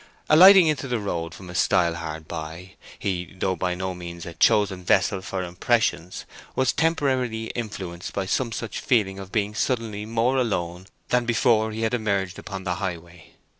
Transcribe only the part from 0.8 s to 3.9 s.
the road from a stile hard by, he, though by